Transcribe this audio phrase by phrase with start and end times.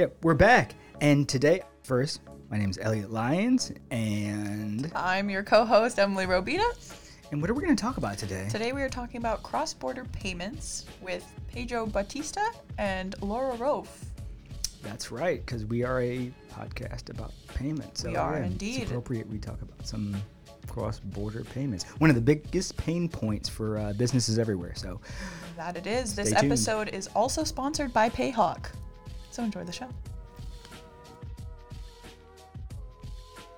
[0.00, 0.72] Yep, we're back.
[1.02, 6.64] And today, first, my name is Elliot Lyons, and I'm your co host, Emily Robita.
[7.30, 8.48] and what are we going to talk about today?
[8.50, 12.40] Today we are talking about cross border payments with Pedro Batista
[12.78, 13.88] and Laura Rofe.
[14.82, 18.00] That's right, because we are a podcast about payments.
[18.00, 18.80] So We are yeah, indeed.
[18.80, 20.16] It's appropriate we talk about some
[20.66, 21.84] cross-border payments.
[21.98, 24.72] One of the biggest pain points for uh, businesses everywhere.
[24.76, 24.98] So
[25.58, 26.14] That it is.
[26.14, 26.46] This tuned.
[26.46, 28.64] episode is also sponsored by Payhawk.
[29.30, 29.88] So enjoy the show.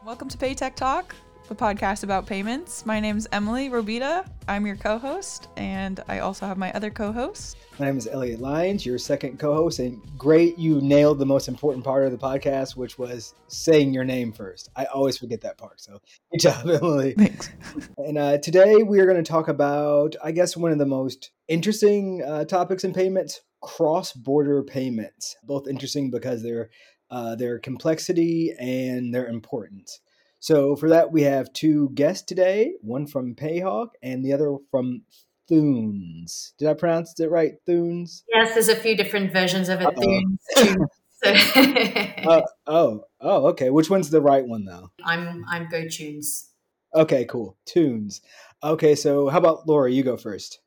[0.04, 1.14] Welcome to Paytech Talk,
[1.48, 2.84] the podcast about payments.
[2.84, 4.28] My name's Emily Robita.
[4.48, 7.56] I'm your co host, and I also have my other co host.
[7.78, 11.84] my name is Elliot Lyons, your second co-host, and great, you nailed the most important
[11.84, 14.68] part of the podcast, which was saying your name first.
[14.76, 15.80] I always forget that part.
[15.80, 15.98] So
[16.32, 17.14] good job, Emily.
[17.16, 17.48] Thanks.
[17.96, 21.30] And uh, today we are going to talk about, I guess, one of the most
[21.48, 25.36] interesting uh, topics in payments: cross-border payments.
[25.44, 26.70] Both interesting because they're
[27.10, 30.00] uh, their complexity and their importance.
[30.40, 35.02] So for that, we have two guests today: one from Payhawk and the other from
[35.48, 36.52] Thunes.
[36.58, 37.54] Did I pronounce it right?
[37.66, 38.24] Thunes.
[38.32, 39.88] Yes, there's a few different versions of it.
[39.96, 40.76] Thunes.
[41.24, 43.70] So Uh, oh, oh, okay.
[43.70, 44.90] Which one's the right one though?
[45.04, 46.48] I'm I'm Go Tunes.
[46.94, 47.56] Okay, cool.
[47.64, 48.22] Tunes.
[48.62, 49.90] Okay, so how about Laura?
[49.90, 50.58] You go first.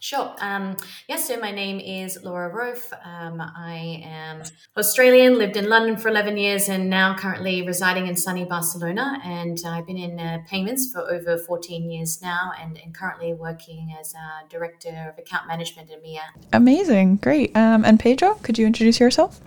[0.00, 0.32] Sure.
[0.40, 0.76] Um,
[1.08, 2.92] yes, so my name is Laura Rofe.
[3.04, 4.42] Um, I am
[4.76, 9.18] Australian, lived in London for 11 years, and now currently residing in sunny Barcelona.
[9.24, 13.92] And I've been in uh, payments for over 14 years now, and, and currently working
[13.98, 16.20] as a director of account management in EMEA.
[16.52, 17.16] Amazing.
[17.16, 17.56] Great.
[17.56, 19.40] Um, and Pedro, could you introduce yourself?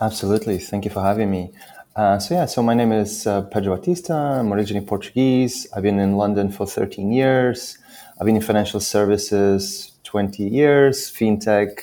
[0.00, 0.58] Absolutely.
[0.58, 1.50] Thank you for having me.
[1.96, 4.38] Uh, so, yeah, so my name is uh, Pedro Batista.
[4.38, 5.66] I'm originally Portuguese.
[5.74, 7.78] I've been in London for 13 years.
[8.20, 11.80] I've been in financial services 20 years, fintech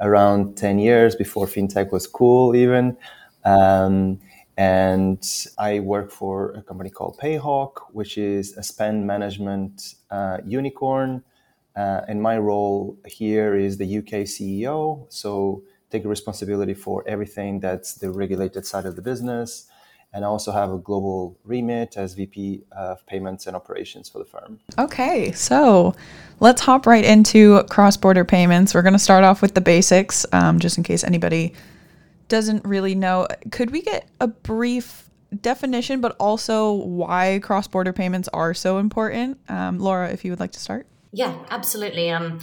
[0.00, 2.96] around 10 years before fintech was cool, even.
[3.44, 4.18] Um,
[4.56, 5.24] and
[5.56, 11.22] I work for a company called Payhawk, which is a spend management uh, unicorn.
[11.76, 15.06] Uh, and my role here is the UK CEO.
[15.08, 19.69] So, take responsibility for everything that's the regulated side of the business.
[20.12, 24.24] And I also have a global remit as VP of payments and operations for the
[24.24, 24.58] firm.
[24.76, 25.94] Okay, so
[26.40, 28.74] let's hop right into cross border payments.
[28.74, 31.54] We're going to start off with the basics, um, just in case anybody
[32.26, 33.28] doesn't really know.
[33.52, 35.08] Could we get a brief
[35.42, 39.38] definition, but also why cross border payments are so important?
[39.48, 40.86] Um, Laura, if you would like to start.
[41.12, 42.10] Yeah, absolutely.
[42.10, 42.40] Um,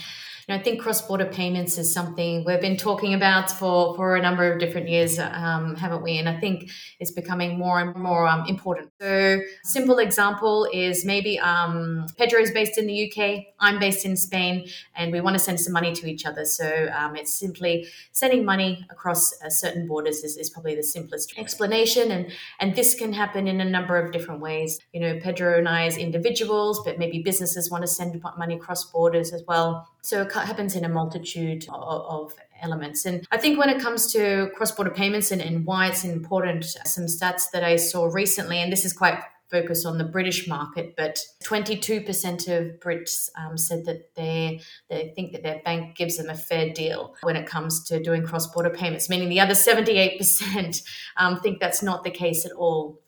[0.48, 4.22] you know, I think cross-border payments is something we've been talking about for, for a
[4.22, 6.18] number of different years, um, haven't we?
[6.20, 6.70] And I think
[7.02, 8.90] it's becoming more and more um, important.
[9.02, 14.16] So, simple example is maybe um, Pedro is based in the UK, I'm based in
[14.16, 16.46] Spain, and we want to send some money to each other.
[16.46, 21.38] So, um, it's simply sending money across uh, certain borders is, is probably the simplest
[21.38, 22.10] explanation.
[22.10, 24.80] And and this can happen in a number of different ways.
[24.94, 28.86] You know, Pedro and I as individuals, but maybe businesses want to send money across
[28.92, 29.88] borders as well.
[30.02, 33.06] So it happens in a multitude of, of elements.
[33.06, 37.06] And I think when it comes to cross-border payments and, and why it's important, some
[37.06, 39.20] stats that I saw recently, and this is quite
[39.50, 45.32] focused on the British market, but 22% of Brits um, said that they they think
[45.32, 49.10] that their bank gives them a fair deal when it comes to doing cross-border payments,
[49.10, 50.82] meaning the other 78%
[51.18, 53.00] um, think that's not the case at all.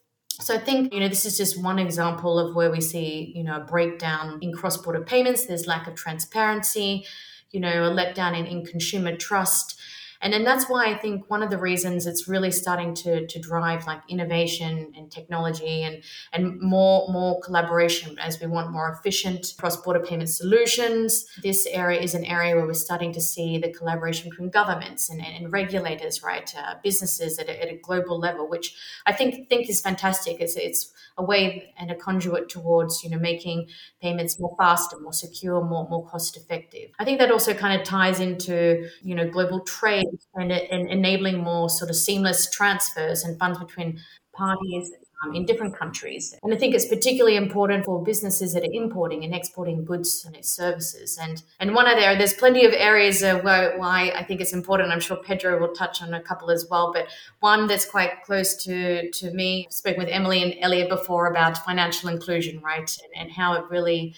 [0.41, 3.43] So I think, you know, this is just one example of where we see, you
[3.43, 5.45] know, a breakdown in cross-border payments.
[5.45, 7.05] There's lack of transparency,
[7.51, 9.77] you know, a letdown in, in consumer trust.
[10.21, 13.39] And then that's why I think one of the reasons it's really starting to, to
[13.39, 16.03] drive like innovation and technology and,
[16.33, 21.25] and more more collaboration as we want more efficient cross-border payment solutions.
[21.41, 25.21] This area is an area where we're starting to see the collaboration between governments and,
[25.21, 26.53] and, regulators, right?
[26.55, 28.75] Uh, businesses at a, at a global level, which
[29.05, 30.41] I think think is fantastic.
[30.41, 33.69] It's it's a way and a conduit towards you know making
[34.01, 36.91] payments more faster, more secure, more more cost effective.
[36.99, 41.39] I think that also kind of ties into you know global trade and, and enabling
[41.39, 43.99] more sort of seamless transfers and funds between
[44.33, 44.91] parties
[45.23, 46.35] um, in different countries.
[46.43, 50.43] And I think it's particularly important for businesses that are importing and exporting goods and
[50.45, 51.17] services.
[51.21, 54.91] And and one of there, there's plenty of areas where why I think it's important.
[54.91, 56.91] I'm sure Pedro will touch on a couple as well.
[56.93, 57.07] But
[57.39, 61.65] one that's quite close to to me, I've spoken with Emily and Elliot before about
[61.65, 64.15] financial inclusion, right, and, and how it really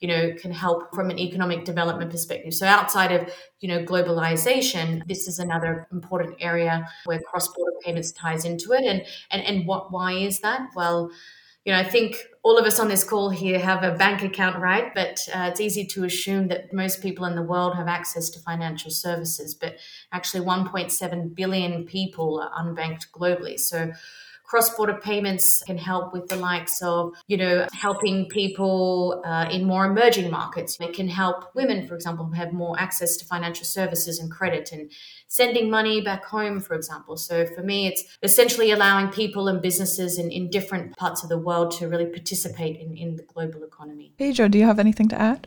[0.00, 2.54] you know, can help from an economic development perspective.
[2.54, 8.44] So outside of, you know, globalization, this is another important area where cross-border payments ties
[8.44, 8.84] into it.
[8.84, 10.70] And and and what why is that?
[10.74, 11.10] Well,
[11.64, 14.58] you know, I think all of us on this call here have a bank account,
[14.58, 14.94] right?
[14.94, 18.40] But uh, it's easy to assume that most people in the world have access to
[18.40, 19.54] financial services.
[19.54, 19.76] But
[20.12, 23.60] actually, 1.7 billion people are unbanked globally.
[23.60, 23.92] So
[24.50, 29.84] cross-border payments can help with the likes of you know helping people uh, in more
[29.84, 30.76] emerging markets.
[30.80, 34.90] It can help women for example have more access to financial services and credit and
[35.28, 37.16] sending money back home for example.
[37.16, 41.38] So for me it's essentially allowing people and businesses in, in different parts of the
[41.38, 44.14] world to really participate in, in the global economy.
[44.18, 45.46] Pedro do you have anything to add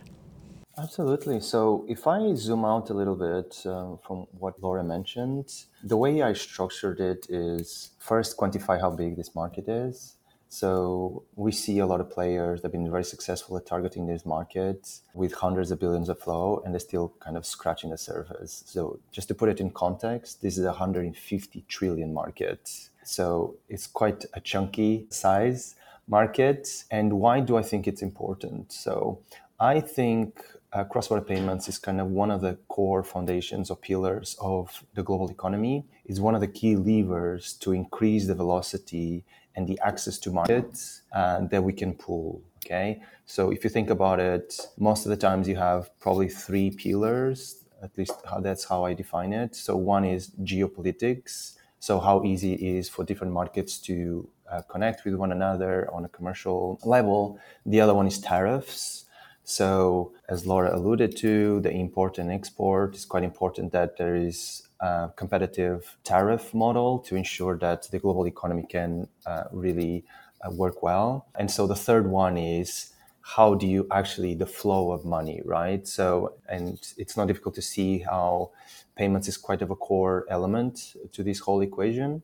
[0.77, 1.39] Absolutely.
[1.39, 5.53] So, if I zoom out a little bit uh, from what Laura mentioned,
[5.83, 10.15] the way I structured it is first quantify how big this market is.
[10.49, 14.25] So, we see a lot of players that have been very successful at targeting these
[14.25, 18.63] markets with hundreds of billions of flow, and they're still kind of scratching the surface.
[18.65, 22.89] So, just to put it in context, this is a 150 trillion market.
[23.03, 25.75] So, it's quite a chunky size
[26.07, 26.83] market.
[26.89, 28.71] And why do I think it's important?
[28.71, 29.19] So,
[29.59, 30.43] I think
[30.73, 35.03] uh, cross-border payments is kind of one of the core foundations or pillars of the
[35.03, 35.85] global economy.
[36.05, 39.23] Is one of the key levers to increase the velocity
[39.55, 42.41] and the access to markets uh, that we can pull.
[42.65, 46.71] Okay, so if you think about it, most of the times you have probably three
[46.71, 47.63] pillars.
[47.81, 49.55] At least how, that's how I define it.
[49.55, 51.57] So one is geopolitics.
[51.79, 56.05] So how easy it is for different markets to uh, connect with one another on
[56.05, 57.37] a commercial level.
[57.65, 59.02] The other one is tariffs
[59.44, 64.68] so, as Laura alluded to, the import and export is quite important that there is
[64.80, 70.06] a competitive tariff model to ensure that the global economy can uh, really
[70.42, 71.28] uh, work well.
[71.38, 75.86] And so, the third one is how do you actually the flow of money, right?
[75.88, 78.51] So, and it's not difficult to see how
[78.95, 82.24] payments is quite of a core element to this whole equation.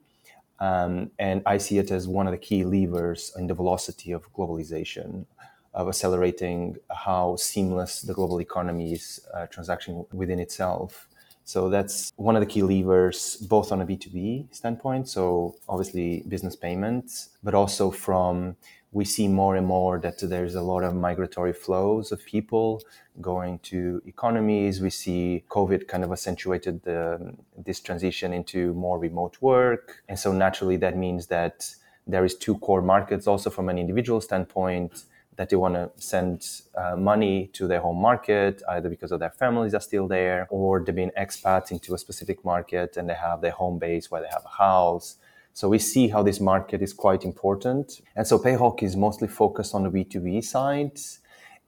[0.60, 4.32] Um, and I see it as one of the key levers in the velocity of
[4.34, 5.26] globalization
[5.74, 11.08] of accelerating how seamless the global economy is uh, transaction within itself.
[11.44, 15.10] So that's one of the key levers, both on a B2B standpoint.
[15.10, 18.56] So obviously business payments, but also from
[18.92, 22.82] we see more and more that there's a lot of migratory flows of people
[23.22, 24.82] going to economies.
[24.82, 30.04] We see COVID kind of accentuated the, this transition into more remote work.
[30.08, 31.74] And so naturally that means that
[32.08, 35.04] there is two core markets also from an individual standpoint
[35.40, 36.46] that they want to send
[36.76, 40.84] uh, money to their home market, either because of their families are still there, or
[40.84, 44.28] they've been expats into a specific market and they have their home base where they
[44.28, 45.16] have a house.
[45.54, 48.02] So we see how this market is quite important.
[48.18, 51.00] And so Payhawk is mostly focused on the B2B side.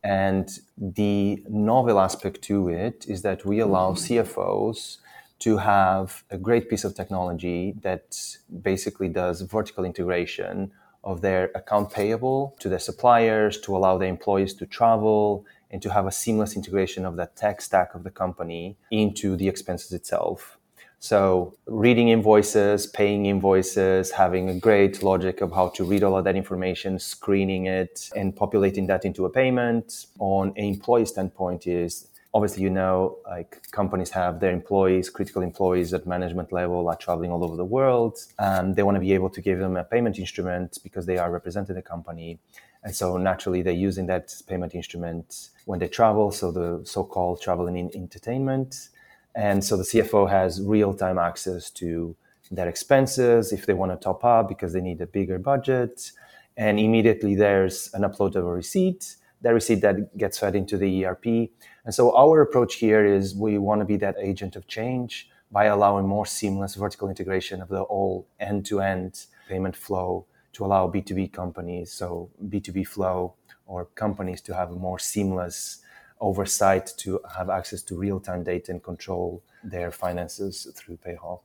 [0.04, 4.98] And the novel aspect to it is that we allow CFOs
[5.40, 8.20] to have a great piece of technology that
[8.62, 14.54] basically does vertical integration of their account payable to their suppliers to allow their employees
[14.54, 18.78] to travel and to have a seamless integration of that tech stack of the company
[18.92, 20.58] into the expenses itself.
[21.04, 26.26] So, reading invoices, paying invoices, having a great logic of how to read all of
[26.26, 32.08] that information, screening it, and populating that into a payment on an employee standpoint is
[32.34, 37.32] obviously you know like companies have their employees critical employees at management level are traveling
[37.32, 40.18] all over the world and they want to be able to give them a payment
[40.18, 42.40] instrument because they are representing the company
[42.84, 47.78] and so naturally they're using that payment instrument when they travel so the so-called traveling
[47.78, 48.90] in entertainment
[49.36, 52.16] and so the cfo has real-time access to
[52.50, 56.12] their expenses if they want to top up because they need a bigger budget
[56.58, 61.06] and immediately there's an upload of a receipt that receipt that gets fed into the
[61.06, 61.50] ERP.
[61.86, 65.66] And so our approach here is we want to be that agent of change by
[65.66, 71.92] allowing more seamless vertical integration of the whole end-to-end payment flow to allow B2B companies,
[71.92, 73.34] so B2B flow
[73.66, 75.82] or companies to have more seamless
[76.20, 81.40] oversight to have access to real-time data and control their finances through Payhawk.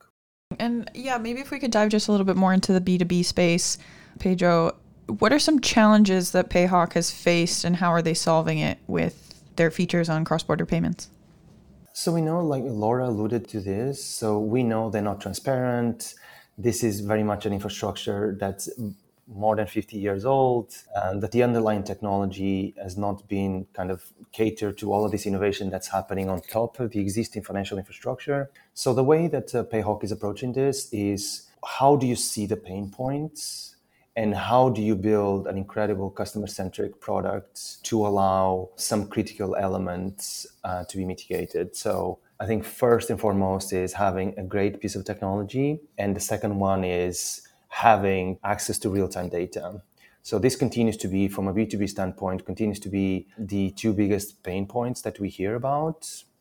[0.59, 3.25] And yeah, maybe if we could dive just a little bit more into the B2B
[3.25, 3.77] space,
[4.19, 4.75] Pedro,
[5.07, 9.26] what are some challenges that Payhawk has faced and how are they solving it with
[9.57, 11.09] their features on cross border payments?
[11.93, 16.13] So we know, like Laura alluded to this, so we know they're not transparent.
[16.57, 18.69] This is very much an infrastructure that's
[19.27, 24.03] more than 50 years old, and that the underlying technology has not been kind of
[24.31, 28.49] catered to all of this innovation that's happening on top of the existing financial infrastructure.
[28.73, 32.57] So the way that uh, Payhawk is approaching this is how do you see the
[32.57, 33.76] pain points
[34.17, 40.47] and how do you build an incredible customer centric product to allow some critical elements
[40.63, 44.95] uh, to be mitigated so i think first and foremost is having a great piece
[44.95, 49.81] of technology and the second one is having access to real-time data
[50.29, 54.43] So this continues to be, from a B2B standpoint, continues to be the two biggest
[54.43, 55.99] pain points that we hear about.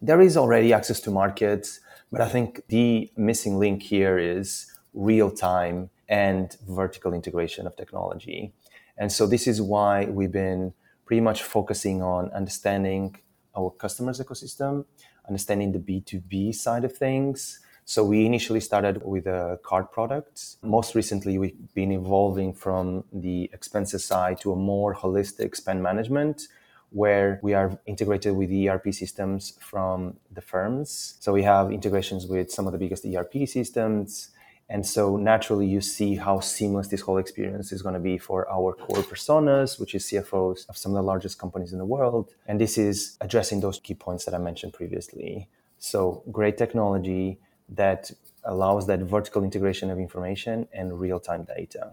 [0.08, 1.68] There is already access to markets,
[2.10, 8.52] but I think the missing link here is real time and vertical integration of technology.
[8.96, 10.72] And so this is why we've been
[11.04, 13.16] pretty much focusing on understanding
[13.56, 14.84] our customers' ecosystem,
[15.28, 17.60] understanding the B2B side of things.
[17.84, 20.56] So we initially started with a card product.
[20.62, 26.48] Most recently, we've been evolving from the expenses side to a more holistic spend management
[26.90, 31.14] where we are integrated with ERP systems from the firms.
[31.20, 34.30] So we have integrations with some of the biggest ERP systems,
[34.68, 38.50] and so naturally, you see how seamless this whole experience is going to be for
[38.50, 42.34] our core personas, which is CFOs of some of the largest companies in the world.
[42.48, 45.48] And this is addressing those key points that I mentioned previously.
[45.78, 48.10] So, great technology that
[48.42, 51.92] allows that vertical integration of information and real time data.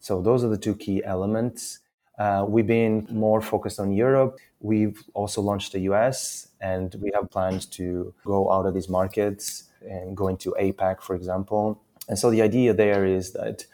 [0.00, 1.78] So, those are the two key elements.
[2.18, 4.38] Uh, we've been more focused on Europe.
[4.60, 9.64] We've also launched the US, and we have plans to go out of these markets
[9.88, 13.64] and go into APAC, for example and so the idea there is that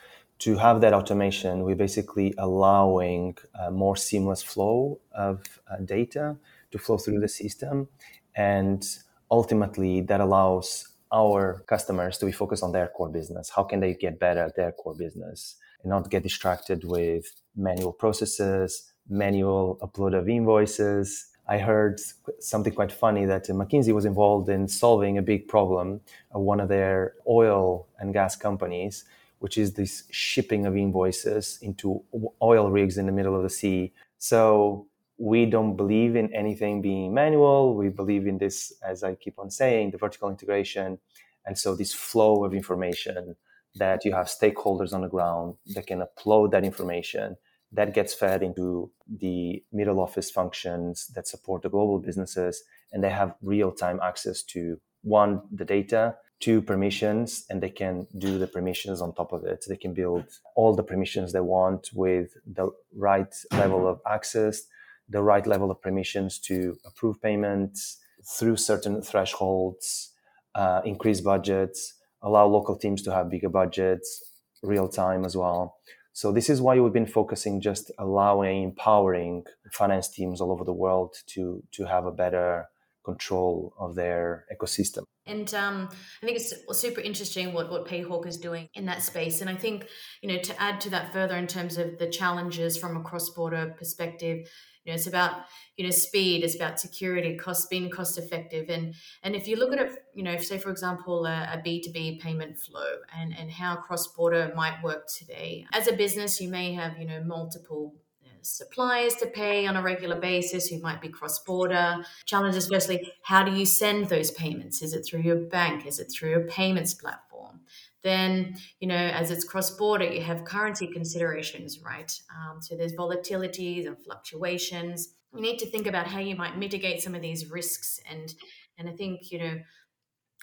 [0.41, 6.37] to have that automation, we're basically allowing a more seamless flow of uh, data
[6.71, 7.89] to flow through the system.
[8.37, 8.87] And
[9.31, 13.51] ultimately, that allows our customers to be focused on their core business.
[13.51, 17.25] How can they get better at their core business and not get distracted with
[17.57, 21.99] manual processes, manual upload of invoices, I heard
[22.41, 26.03] something quite funny that McKinsey was involved in solving a big problem
[26.33, 29.05] of one of their oil and gas companies,
[29.39, 32.03] which is this shipping of invoices into
[32.43, 33.93] oil rigs in the middle of the sea.
[34.19, 34.87] So
[35.17, 37.75] we don't believe in anything being manual.
[37.75, 40.99] We believe in this, as I keep on saying, the vertical integration.
[41.47, 43.37] And so this flow of information
[43.77, 47.37] that you have stakeholders on the ground that can upload that information
[47.73, 53.11] that gets fed into the middle office functions that support the global businesses and they
[53.11, 58.47] have real time access to one the data two permissions and they can do the
[58.47, 59.65] permissions on top of it.
[59.69, 64.63] They can build all the permissions they want with the right level of access
[65.09, 67.99] the right level of permissions to approve payments
[68.37, 70.13] through certain thresholds
[70.55, 74.23] uh, increase budgets allow local teams to have bigger budgets
[74.63, 75.77] real time as well
[76.19, 80.73] so this is why we've been focusing just allowing, empowering finance teams all over the
[80.73, 82.67] world to to have a better
[83.05, 85.05] control of their ecosystem.
[85.27, 85.89] And um,
[86.21, 89.41] I think it's super interesting what, what Payhawk is doing in that space.
[89.43, 89.87] And I think,
[90.21, 93.77] you know, to add to that further in terms of the challenges from a cross-border
[93.79, 94.51] perspective,
[94.89, 95.45] you know, it's about
[95.77, 99.71] you know speed, it's about security, cost being cost effective, and and if you look
[99.71, 103.51] at it, you know, say for example a B two B payment flow and and
[103.51, 105.67] how cross border might work today.
[105.75, 109.83] As a business, you may have you know multiple uh, suppliers to pay on a
[109.83, 111.99] regular basis who might be cross border.
[112.25, 114.81] Challenges, firstly, how do you send those payments?
[114.81, 115.85] Is it through your bank?
[115.85, 117.61] Is it through a payments platform?
[118.05, 122.13] Then, you know, as it's cross border, you have currency considerations, right?
[122.31, 125.15] Um, so there's volatilities and fluctuations.
[125.35, 128.01] You need to think about how you might mitigate some of these risks.
[128.11, 128.33] And,
[128.79, 129.59] and I think, you know,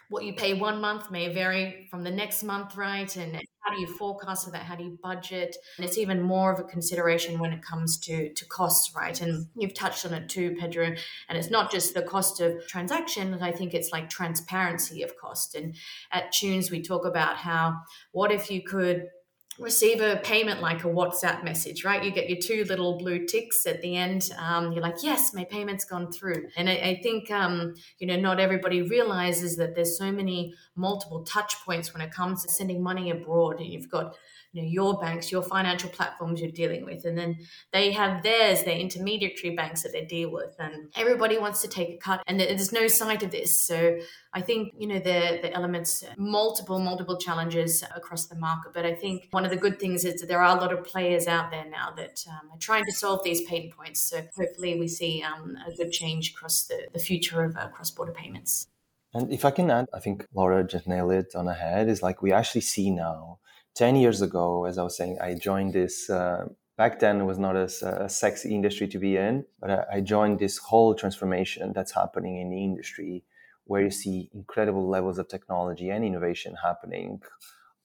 [0.09, 3.15] what you pay one month may vary from the next month, right?
[3.15, 4.62] And how do you forecast for that?
[4.62, 5.57] How do you budget?
[5.77, 9.19] And it's even more of a consideration when it comes to to costs, right?
[9.19, 10.86] And you've touched on it too, Pedro.
[11.27, 13.34] And it's not just the cost of transaction.
[13.41, 15.55] I think it's like transparency of cost.
[15.55, 15.75] And
[16.12, 17.81] at Thunes, we talk about how
[18.12, 19.07] what if you could
[19.57, 22.03] receive a payment like a WhatsApp message, right?
[22.03, 24.29] You get your two little blue ticks at the end.
[24.38, 26.47] Um, you're like, yes, my payment's gone through.
[26.57, 31.24] And I, I think, um, you know, not everybody realizes that there's so many multiple
[31.24, 33.59] touch points when it comes to sending money abroad.
[33.59, 34.17] And you've got
[34.55, 37.03] you know your banks your financial platforms you're dealing with.
[37.05, 37.38] And then
[37.74, 40.55] they have theirs their intermediary banks that they deal with.
[40.59, 42.24] And everybody wants to take a cut.
[42.25, 43.62] And there's no sight of this.
[43.62, 43.97] So
[44.33, 48.71] i think you know the the elements multiple multiple challenges across the market.
[48.74, 50.85] But i think one of the good things is that there are a lot of
[50.85, 54.00] players out there now that um, are trying to solve these pain points.
[54.00, 58.13] So hopefully we see um, a good change across the, the future of uh, cross-border
[58.13, 58.67] payments.
[59.13, 61.88] And if I can add, I think Laura just nailed it on the head.
[61.88, 63.39] Is like we actually see now
[63.75, 66.10] 10 years ago, as I was saying, I joined this.
[66.10, 67.70] Uh, back then, it was not a,
[68.03, 72.39] a, sexy industry to be in, but I, I joined this whole transformation that's happening
[72.39, 73.24] in the industry
[73.65, 77.22] where you see incredible levels of technology and innovation happening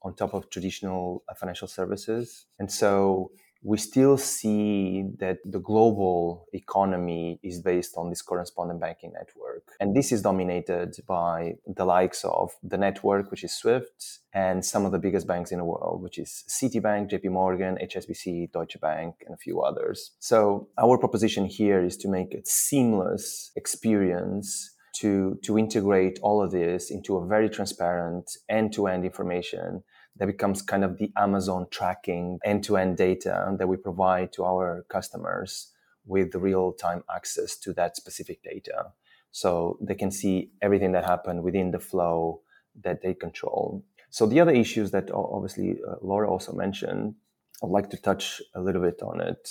[0.02, 2.47] on top of traditional uh, financial services.
[2.59, 3.32] And so
[3.62, 9.64] we still see that the global economy is based on this correspondent banking network.
[9.81, 14.87] And this is dominated by the likes of the network, which is SWIFT, and some
[14.87, 19.17] of the biggest banks in the world, which is Citibank, JP Morgan, HSBC, Deutsche Bank,
[19.26, 20.12] and a few others.
[20.21, 26.50] So our proposition here is to make it seamless experience to, to integrate all of
[26.50, 29.83] this into a very transparent end-to-end information
[30.20, 35.72] that becomes kind of the Amazon tracking end-to-end data that we provide to our customers
[36.04, 38.92] with real-time access to that specific data.
[39.30, 42.42] So they can see everything that happened within the flow
[42.84, 43.82] that they control.
[44.10, 47.14] So the other issues that obviously uh, Laura also mentioned,
[47.62, 49.48] I'd like to touch a little bit on it.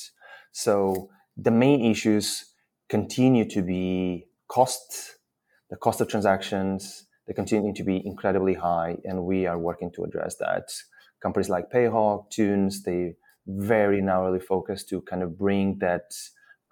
[0.52, 2.46] So the main issues
[2.90, 5.18] continue to be costs,
[5.72, 10.04] the cost of transactions, they continue to be incredibly high, and we are working to
[10.04, 10.74] address that.
[11.22, 13.14] Companies like Payhawk, Thunes, they
[13.46, 16.12] very narrowly focus to kind of bring that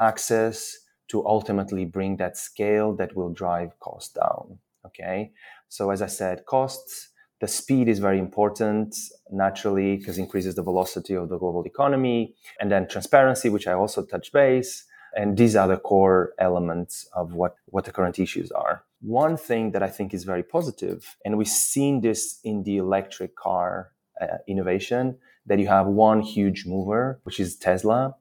[0.02, 0.76] access
[1.10, 4.58] to ultimately bring that scale that will drive costs down.
[4.84, 5.32] Okay.
[5.70, 7.10] So as I said, costs,
[7.40, 8.96] the speed is very important
[9.30, 12.34] naturally because increases the velocity of the global economy.
[12.60, 14.86] And then transparency, which I also touch base.
[15.16, 18.84] And these are the core elements of what, what the current issues are.
[19.02, 23.36] One thing that I think is very positive, and we've seen this in the electric
[23.36, 28.16] car uh, innovation, that you have one huge mover, which is Tesla.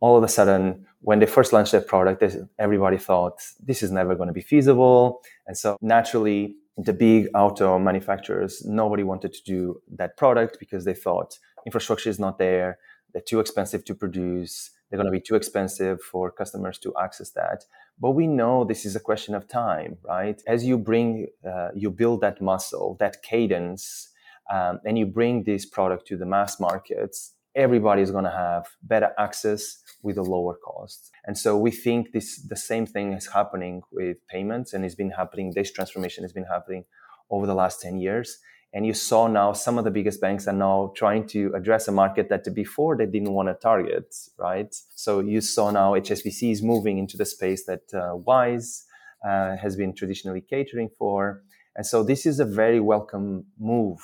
[0.00, 2.22] All of a sudden, when they first launched their product,
[2.58, 5.20] everybody thought this is never going to be feasible.
[5.46, 10.94] And so naturally, the big auto manufacturers, nobody wanted to do that product because they
[10.94, 12.78] thought infrastructure is not there,
[13.12, 17.30] they're too expensive to produce, they're going to be too expensive for customers to access
[17.30, 17.64] that.
[17.98, 20.38] But we know this is a question of time, right?
[20.46, 24.10] As you bring, uh, you build that muscle, that cadence,
[24.52, 28.66] um, and you bring this product to the mass markets, everybody is going to have
[28.82, 31.10] better access with a lower cost.
[31.24, 35.12] And so we think this the same thing is happening with payments, and it's been
[35.12, 35.52] happening.
[35.54, 36.84] This transformation has been happening
[37.30, 38.38] over the last ten years.
[38.74, 41.92] And you saw now some of the biggest banks are now trying to address a
[41.92, 44.74] market that before they didn't want to target, right?
[44.94, 48.86] So you saw now HSBC is moving into the space that uh, Wise
[49.22, 51.42] uh, has been traditionally catering for.
[51.76, 54.00] And so this is a very welcome move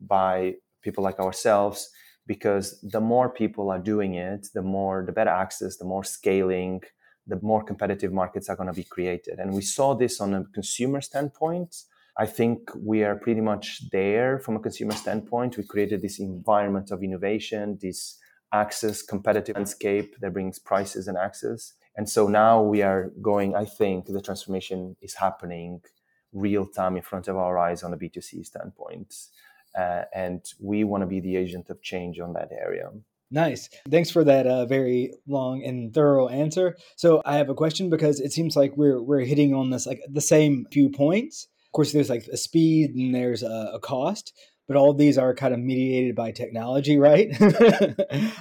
[0.00, 1.88] by people like ourselves
[2.26, 6.80] because the more people are doing it, the more, the better access, the more scaling,
[7.26, 9.38] the more competitive markets are going to be created.
[9.38, 11.76] And we saw this on a consumer standpoint
[12.20, 15.56] I think we are pretty much there from a consumer standpoint.
[15.56, 18.18] We created this environment of innovation, this
[18.52, 21.72] access competitive landscape that brings prices and access.
[21.96, 25.80] And so now we are going, I think the transformation is happening
[26.34, 29.14] real time in front of our eyes on a B2C standpoint.
[29.74, 32.90] Uh, and we want to be the agent of change on that area.
[33.30, 33.70] Nice.
[33.88, 36.76] Thanks for that uh, very long and thorough answer.
[36.96, 40.00] So I have a question because it seems like we're we're hitting on this like
[40.10, 44.36] the same few points, of course, there's like a speed and there's a, a cost,
[44.66, 47.30] but all these are kind of mediated by technology, right?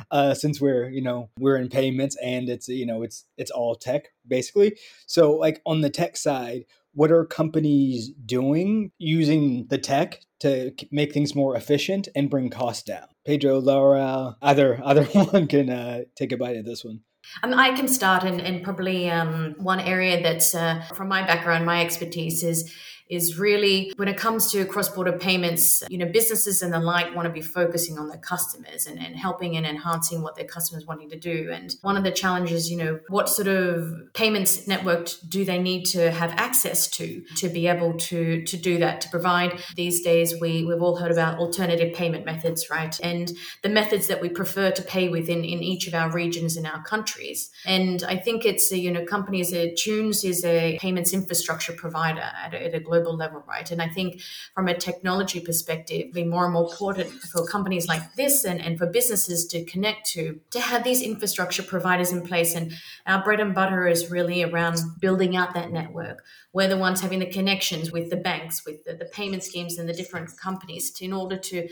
[0.09, 3.75] uh, since we're you know we're in payments and it's you know it's it's all
[3.75, 4.75] tech basically.
[5.05, 11.13] So like on the tech side, what are companies doing using the tech to make
[11.13, 13.05] things more efficient and bring costs down?
[13.27, 17.01] Pedro, Laura, either either one can uh, take a bite at this one.
[17.43, 21.81] Um, I can start, and probably um, one area that's uh, from my background, my
[21.81, 22.73] expertise is
[23.09, 27.25] is really when it comes to cross-border payments, you know, businesses and the like want
[27.25, 31.09] to be focusing on their customers and, and helping and enhancing what their customers wanting
[31.09, 31.49] to do.
[31.51, 35.85] And one of the challenges, you know, what sort of payments network do they need
[35.85, 40.35] to have access to to be able to to do that, to provide these days
[40.39, 42.99] we, we've all heard about alternative payment methods, right?
[43.01, 43.31] And
[43.63, 46.83] the methods that we prefer to pay within in each of our regions in our
[46.83, 47.49] countries.
[47.65, 52.53] And I think it's, you know, companies, uh, Thunes is a payments infrastructure provider at
[52.53, 53.69] a, at a global global level, right?
[53.71, 54.21] And I think
[54.53, 58.77] from a technology perspective, be more and more important for companies like this and, and
[58.77, 62.55] for businesses to connect to, to have these infrastructure providers in place.
[62.55, 62.73] And
[63.05, 66.23] our bread and butter is really around building out that network.
[66.53, 69.87] We're the ones having the connections with the banks, with the, the payment schemes and
[69.87, 71.69] the different companies to, in order to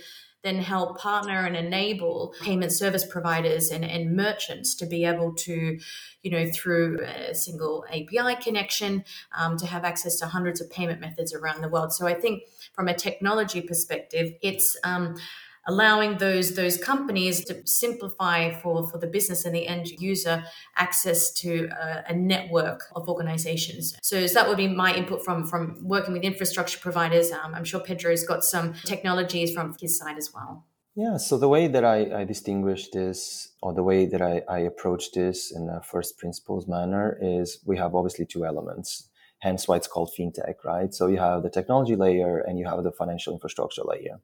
[0.47, 5.77] then help partner and enable payment service providers and, and merchants to be able to,
[6.23, 9.03] you know, through a single API connection,
[9.37, 11.93] um, to have access to hundreds of payment methods around the world.
[11.93, 15.17] So I think from a technology perspective, it's um,
[15.67, 20.43] allowing those those companies to simplify for for the business and the end user
[20.77, 25.45] access to a, a network of organizations so, so, that would be my input from
[25.45, 30.17] from working with infrastructure providers um, i'm sure pedro's got some technologies from his side
[30.17, 30.65] as well
[30.97, 34.59] Yeah, so the way that I, I distinguish this, or the way that I, I
[34.71, 38.89] approach this in a first principles manner, is we have obviously two elements,
[39.45, 40.91] hence why it's called fintech, right?
[40.91, 44.15] So you have the technology layer and you have the financial infrastructure layer.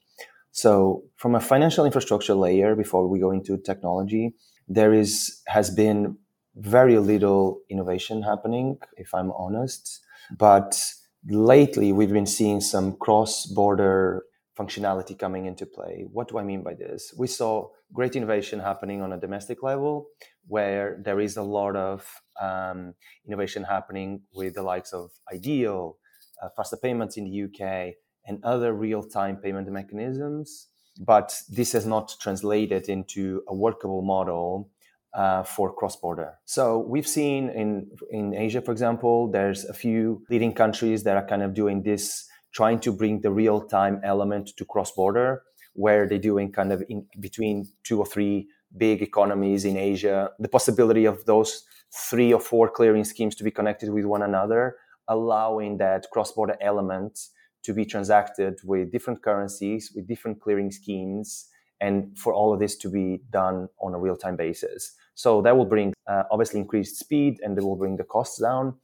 [0.54, 4.36] So from a financial infrastructure layer, before we go into technology,
[4.68, 6.18] there is has been
[6.56, 10.00] very little innovation happening, if I'm honest.
[10.38, 10.80] But
[11.28, 14.24] lately, we've been seeing some cross-border
[14.56, 16.06] functionality coming into play.
[16.12, 17.12] What do I mean by this?
[17.18, 20.06] We saw great innovation happening on a domestic level,
[20.48, 22.08] where there is a lot of
[22.40, 22.94] um,
[23.26, 25.98] innovation happening with the likes of iDEAL,
[26.44, 30.68] uh, faster payments in the UK, and other real-time payment mechanisms.
[31.00, 34.70] But this has not translated into a workable model
[35.14, 36.40] uh, for cross-border.
[36.46, 41.26] So we've seen in in Asia, for example, there's a few leading countries that are
[41.26, 46.52] kind of doing this, trying to bring the real-time element to cross-border, where they're doing
[46.52, 51.64] kind of in between two or three big economies in Asia, the possibility of those
[52.10, 57.20] three or four clearing schemes to be connected with one another, allowing that cross-border element
[57.64, 61.48] to be transacted with different currencies, with different clearing schemes,
[61.82, 64.96] and for all of this to be done on a real-time basis.
[65.16, 68.76] So that will bring uh, obviously increased speed and it will bring the costs down.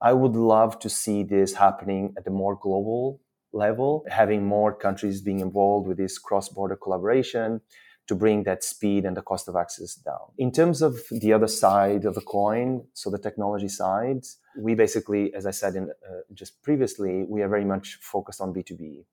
[0.00, 3.20] I would love to see this happening at a more global
[3.52, 7.60] level, having more countries being involved with this cross-border collaboration
[8.06, 10.32] to bring that speed and the cost of access down.
[10.38, 14.24] In terms of the other side of the coin, so the technology side,
[14.58, 18.52] we basically, as I said in, uh, just previously, we are very much focused on
[18.52, 19.04] B2B.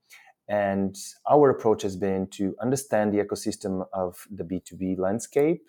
[0.48, 0.96] And
[1.30, 5.64] our approach has been to understand the ecosystem of the B2B landscape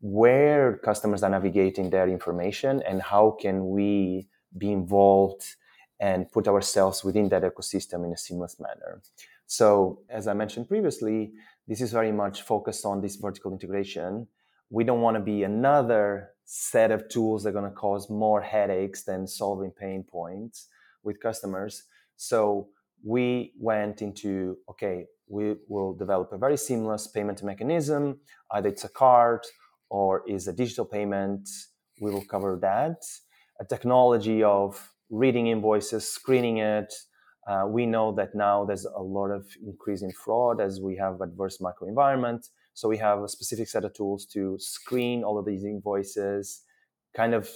[0.00, 5.44] where customers are navigating their information and how can we be involved
[5.98, 9.00] and put ourselves within that ecosystem in a seamless manner.
[9.46, 11.32] So, as I mentioned previously,
[11.66, 14.26] this is very much focused on this vertical integration.
[14.70, 18.40] We don't want to be another set of tools that are going to cause more
[18.40, 20.68] headaches than solving pain points
[21.02, 21.82] with customers.
[22.16, 22.68] So,
[23.04, 28.20] we went into okay, we will develop a very seamless payment mechanism,
[28.52, 29.44] either it's a card
[29.90, 31.48] or is a digital payment.
[32.00, 33.02] We will cover that.
[33.60, 36.92] A technology of reading invoices, screening it.
[37.48, 41.20] Uh, we know that now there's a lot of increase in fraud as we have
[41.20, 42.48] adverse macro environment.
[42.76, 46.60] So we have a specific set of tools to screen all of these invoices,
[47.14, 47.48] kind of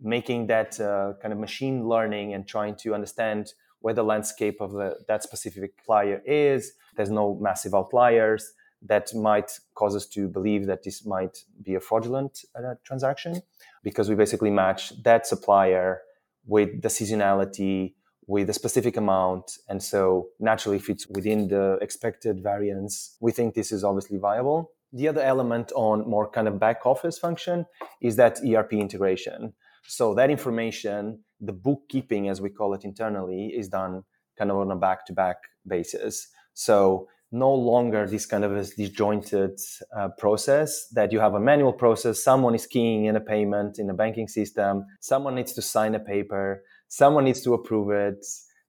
[0.00, 4.72] making that uh, kind of machine learning and trying to understand where the landscape of
[4.72, 6.72] the, that specific supplier is.
[6.96, 11.80] There's no massive outliers that might cause us to believe that this might be a
[11.80, 13.42] fraudulent uh, transaction
[13.84, 16.00] because we basically match that supplier
[16.46, 17.92] with the seasonality
[18.26, 23.54] with a specific amount and so naturally if it's within the expected variance we think
[23.54, 27.66] this is obviously viable the other element on more kind of back office function
[28.00, 29.52] is that erp integration
[29.86, 34.02] so that information the bookkeeping as we call it internally is done
[34.38, 39.58] kind of on a back to back basis so no longer this kind of disjointed
[39.96, 42.22] uh, process that you have a manual process.
[42.22, 44.84] Someone is keying in a payment in a banking system.
[45.00, 46.62] Someone needs to sign a paper.
[46.92, 48.22] Someone needs to approve it.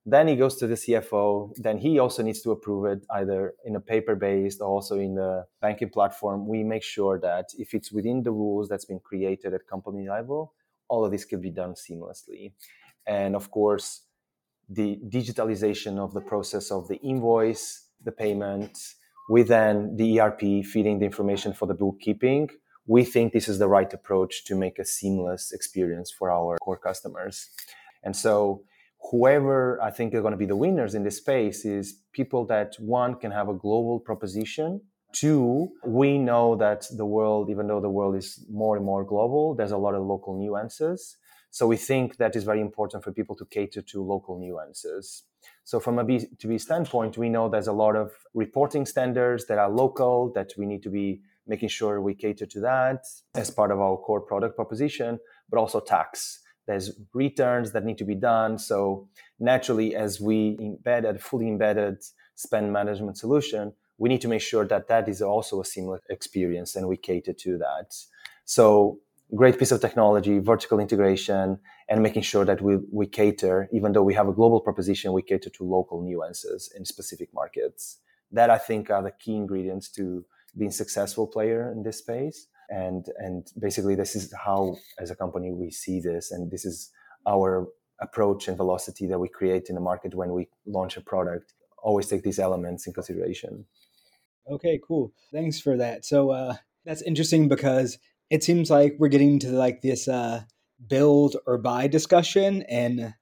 [0.06, 1.54] Then he goes to the CFO.
[1.56, 5.14] Then he also needs to approve it either in a paper based or also in
[5.14, 6.48] the banking platform.
[6.48, 10.54] We make sure that if it's within the rules that's been created at company level,
[10.88, 12.52] all of this can be done seamlessly.
[13.06, 14.06] And of course,
[14.70, 18.78] the digitalization of the process of the invoice the payment,
[19.28, 22.48] with then the ERP feeding the information for the bookkeeping,
[22.86, 26.78] we think this is the right approach to make a seamless experience for our core
[26.78, 27.50] customers.
[28.04, 28.62] And so,
[29.10, 32.74] whoever I think are going to be the winners in this space is people that
[32.78, 34.80] one can have a global proposition.
[35.12, 39.54] Two, we know that the world, even though the world is more and more global,
[39.54, 41.16] there's a lot of local nuances.
[41.50, 45.22] So we think that is very important for people to cater to local nuances.
[45.62, 49.70] So from a B2B standpoint, we know there's a lot of reporting standards that are
[49.70, 53.04] local that we need to be making sure we cater to that
[53.36, 56.40] as part of our core product proposition, but also tax.
[56.66, 58.58] There's returns that need to be done.
[58.58, 62.02] So naturally, as we embed a fully embedded
[62.34, 66.74] spend management solution, we need to make sure that that is also a seamless experience
[66.74, 67.94] and we cater to that.
[68.44, 68.98] So
[69.34, 74.02] great piece of technology, vertical integration, and making sure that we, we cater, even though
[74.02, 77.98] we have a global proposition, we cater to local nuances in specific markets.
[78.32, 80.24] That I think are the key ingredients to
[80.56, 82.46] being a successful player in this space.
[82.68, 86.90] And and basically this is how as a company we see this and this is
[87.26, 87.68] our
[88.00, 91.52] approach and velocity that we create in the market when we launch a product.
[91.82, 93.66] Always take these elements in consideration.
[94.50, 95.12] Okay, cool.
[95.32, 96.04] Thanks for that.
[96.04, 97.98] So uh, that's interesting because
[98.30, 100.42] it seems like we're getting to like this uh,
[100.86, 103.14] build or buy discussion, and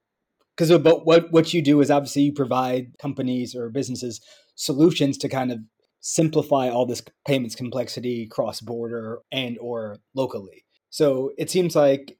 [0.57, 4.21] because about what what you do is obviously you provide companies or businesses
[4.55, 5.59] solutions to kind of
[6.03, 10.67] simplify all this payments complexity cross border and or locally.
[10.91, 12.19] So it seems like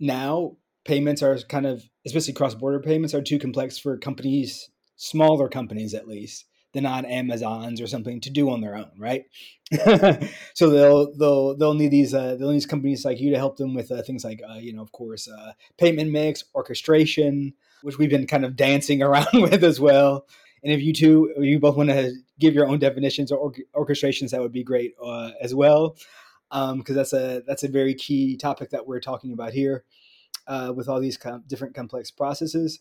[0.00, 5.48] now payments are kind of especially cross border payments are too complex for companies, smaller
[5.48, 9.24] companies at least, the non Amazons or something to do on their own, right?
[10.54, 13.58] so they'll they'll they'll need these uh, they'll need these companies like you to help
[13.58, 17.98] them with uh, things like uh, you know of course uh, payment mix, orchestration, which
[17.98, 20.26] we've been kind of dancing around with as well.
[20.64, 24.40] And if you two, you both want to give your own definitions or orchestrations, that
[24.40, 25.96] would be great uh, as well,
[26.50, 29.84] because um, that's a that's a very key topic that we're talking about here
[30.46, 32.80] uh, with all these com- different complex processes.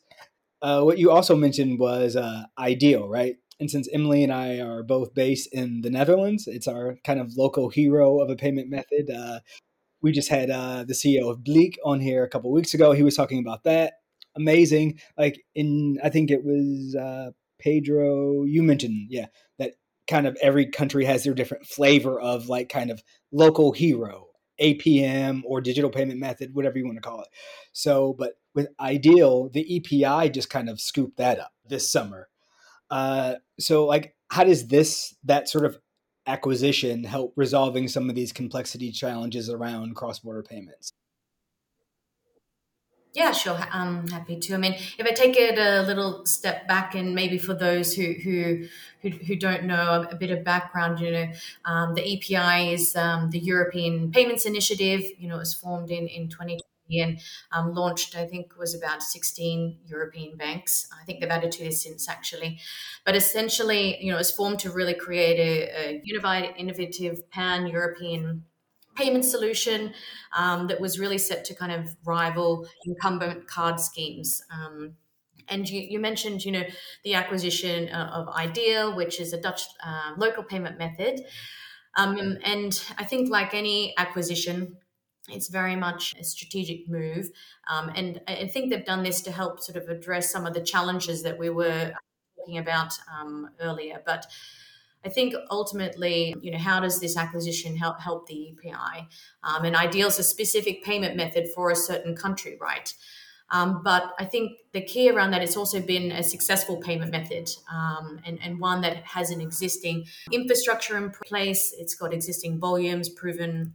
[0.61, 3.37] Uh, what you also mentioned was uh, iDEAL, right?
[3.59, 7.37] And since Emily and I are both based in the Netherlands, it's our kind of
[7.37, 9.09] local hero of a payment method.
[9.09, 9.39] Uh,
[10.01, 12.91] we just had uh, the CEO of Bleek on here a couple weeks ago.
[12.91, 13.93] He was talking about that.
[14.35, 14.99] Amazing.
[15.17, 18.43] Like in, I think it was uh, Pedro.
[18.43, 19.27] You mentioned, yeah,
[19.59, 19.73] that
[20.07, 24.27] kind of every country has their different flavor of like kind of local hero,
[24.61, 27.29] APM or digital payment method, whatever you want to call it.
[27.73, 32.27] So, but with iDEAL, the EPI just kind of scooped that up this summer
[32.91, 35.79] uh, so, like, how does this that sort of
[36.27, 40.91] acquisition help resolving some of these complexity challenges around cross-border payments?
[43.13, 43.59] Yeah, sure.
[43.71, 44.53] I'm happy to.
[44.53, 48.13] I mean, if I take it a little step back, and maybe for those who
[48.13, 48.67] who
[49.01, 51.27] who, who don't know a, bit of background, you know,
[51.65, 55.01] um, the EPI is um, the European Payments Initiative.
[55.17, 57.19] You know, it was formed in in 2020 and
[57.51, 60.87] um, launched, I think, was about 16 European banks.
[60.97, 62.59] I think they've added to this since actually.
[63.05, 68.45] But essentially, you know, it's formed to really create a, a unified, innovative, pan European
[69.01, 69.93] payment solution
[70.37, 74.41] um, that was really set to kind of rival incumbent card schemes.
[74.53, 74.93] Um,
[75.47, 76.63] and you, you, mentioned, you know,
[77.03, 81.21] the acquisition uh, of iDEAL, which is a Dutch uh, local payment method.
[81.97, 84.77] Um, and I think, like any acquisition,
[85.29, 87.29] it's very much a strategic move.
[87.69, 90.61] Um, and I think they've done this to help sort of address some of the
[90.61, 91.93] challenges that we were
[92.37, 94.01] talking about um, earlier.
[94.05, 94.25] But
[95.03, 99.07] I think ultimately, you know, how does this acquisition help help the EPI?
[99.43, 102.93] Um, and iDEAL's a specific payment method for a certain country, right?
[103.51, 107.49] Um, but I think the key around that, it's also been a successful payment method
[107.71, 111.73] um, and, and one that has an existing infrastructure in place.
[111.77, 113.73] It's got existing volumes, proven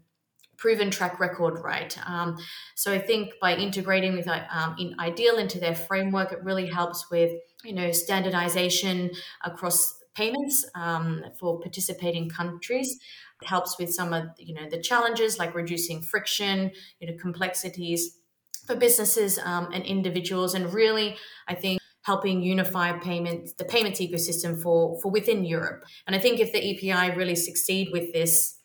[0.57, 1.99] proven track record right.
[2.07, 2.39] Um,
[2.75, 7.11] so I think by integrating with um, in Ideal into their framework, it really helps
[7.11, 9.11] with you know standardization
[9.45, 12.99] across payments um, for participating countries.
[13.43, 18.19] It helps with some of you know the challenges like reducing friction, you know complexities
[18.67, 24.61] for businesses um, and individuals, and really I think helping unify payments the payments ecosystem
[24.61, 25.85] for for within Europe.
[26.07, 28.56] And I think if the EPI really succeed with this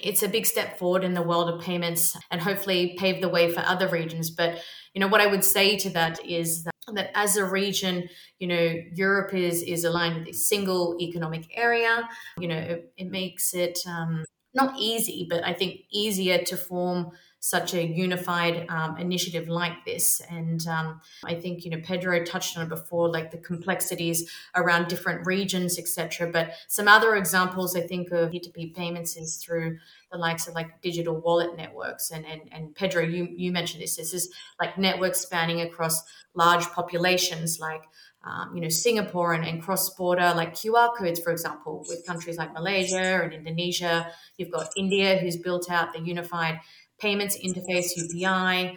[0.00, 3.52] it's a big step forward in the world of payments and hopefully pave the way
[3.52, 4.30] for other regions.
[4.30, 4.62] But,
[4.94, 8.46] you know, what I would say to that is that, that as a region, you
[8.46, 12.08] know, Europe is, is aligned with a single economic area.
[12.38, 17.10] You know, it, it makes it um, not easy, but I think easier to form
[17.46, 20.20] such a unified um, initiative like this.
[20.28, 24.88] And um, I think you know Pedro touched on it before, like the complexities around
[24.88, 26.28] different regions, etc.
[26.32, 29.78] But some other examples I think of P2P payments is through
[30.10, 32.10] the likes of like digital wallet networks.
[32.10, 33.94] And and, and Pedro, you you mentioned this.
[33.94, 34.28] This is
[34.60, 36.02] like networks spanning across
[36.34, 37.84] large populations, like
[38.26, 42.36] um, you know, Singapore and, and cross border, like QR codes, for example, with countries
[42.36, 44.10] like Malaysia and Indonesia.
[44.36, 46.58] You've got India, who's built out the unified
[46.98, 48.76] payments interface, UPI.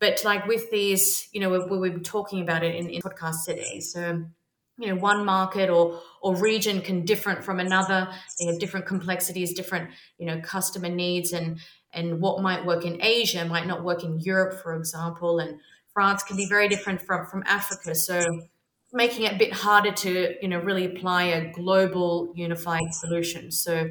[0.00, 3.80] But like with these, you know, we, been talking about it in, in podcasts today.
[3.80, 4.24] So,
[4.78, 8.08] you know, one market or or region can different from another.
[8.38, 11.58] They have different complexities, different, you know, customer needs, and
[11.92, 15.58] and what might work in Asia might not work in Europe, for example, and
[15.94, 17.94] France can be very different from from Africa.
[17.94, 18.42] So
[18.92, 23.50] making it a bit harder to you know really apply a global unified solution.
[23.50, 23.88] So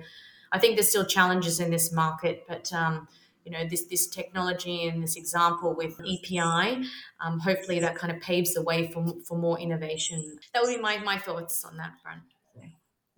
[0.52, 3.08] I think there's still challenges in this market, but um,
[3.46, 6.84] you know this this technology and this example with EPI,
[7.24, 10.40] um, hopefully that kind of paves the way for for more innovation.
[10.54, 12.24] That would be my my thoughts on that front.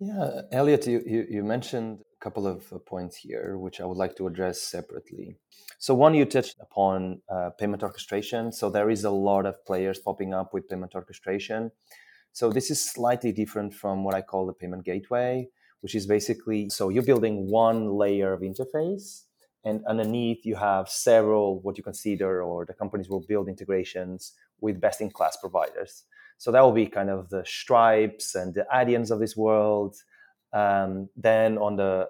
[0.00, 3.96] Yeah, Elliot, you, you, you mentioned a couple of uh, points here, which I would
[3.96, 5.34] like to address separately.
[5.80, 8.52] So, one, you touched upon uh, payment orchestration.
[8.52, 11.72] So, there is a lot of players popping up with payment orchestration.
[12.32, 15.48] So, this is slightly different from what I call the payment gateway,
[15.80, 19.24] which is basically so you're building one layer of interface
[19.64, 24.80] and underneath you have several what you consider or the companies will build integrations with
[24.80, 26.04] best in class providers.
[26.38, 29.96] So that will be kind of the stripes and the Adyens of this world.
[30.52, 32.08] Um, then on the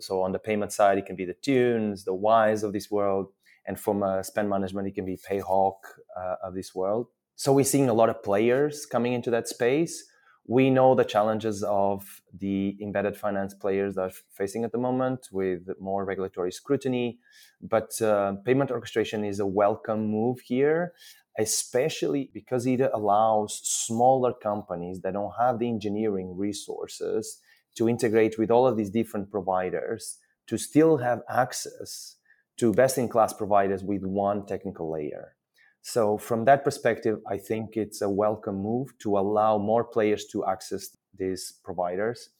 [0.00, 3.28] so on the payment side it can be the Thunes the wise of this world.
[3.66, 5.76] And from a spend management it can be payhawk
[6.16, 7.06] uh, of this world.
[7.36, 10.04] So we're seeing a lot of players coming into that space
[10.48, 15.28] we know the challenges of the embedded finance players that are facing at the moment
[15.30, 17.18] with more regulatory scrutiny.
[17.60, 20.94] But uh, payment orchestration is a welcome move here,
[21.38, 27.40] especially because it allows smaller companies that don't have the engineering resources
[27.76, 32.16] to integrate with all of these different providers to still have access
[32.56, 35.36] to best in class providers with one technical layer.
[35.82, 40.44] So from that perspective, I think it's a welcome move to allow more players to
[40.46, 42.30] access these providers.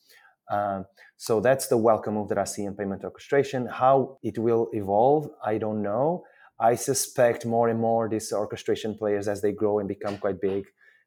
[0.51, 0.83] Uh,
[1.17, 3.67] so that's the welcome move that I see in payment orchestration.
[3.67, 6.25] How it will evolve, I don't know.
[6.61, 10.65] I suspect more and more these orchestration players, as they grow and become quite big,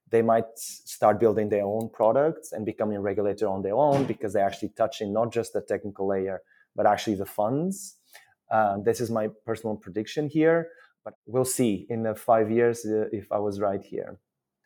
[0.09, 4.33] they might start building their own products and becoming a regulator on their own because
[4.33, 6.41] they're actually touching not just the technical layer,
[6.75, 7.97] but actually the funds.
[8.49, 10.67] Uh, this is my personal prediction here
[11.03, 14.19] but we'll see in the five years uh, if I was right here.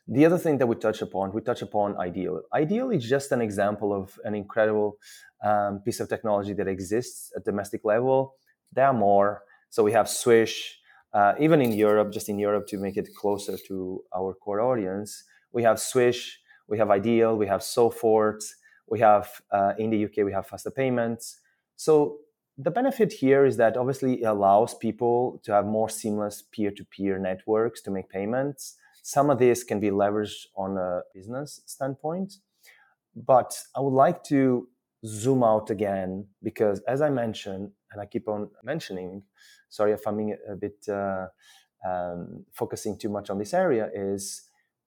[0.07, 2.41] The other thing that we touch upon, we touch upon iDEAL.
[2.53, 4.97] iDEAL is just an example of an incredible
[5.43, 8.35] um, piece of technology that exists at domestic level.
[8.71, 9.43] There are more.
[9.69, 10.79] So we have Swish,
[11.13, 15.23] uh, even in Europe, just in Europe to make it closer to our core audience.
[15.51, 18.43] We have Swish, we have iDEAL, we have Sofort,
[18.87, 21.39] we have uh, in the UK we have Faster Payments.
[21.75, 22.19] So
[22.57, 27.81] the benefit here is that obviously it allows people to have more seamless peer-to-peer networks
[27.81, 28.75] to make payments.
[29.03, 32.35] Some of this can be leveraged on a business standpoint,
[33.15, 34.67] but I would like to
[35.05, 39.23] zoom out again because, as I mentioned, and I keep on mentioning,
[39.69, 41.27] sorry if I'm a bit uh,
[41.87, 44.43] um, focusing too much on this area, is